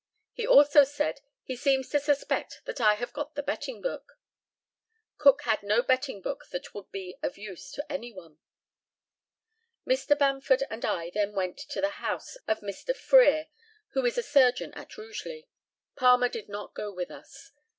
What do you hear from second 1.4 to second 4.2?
"He seems to suspect that I have got the betting book.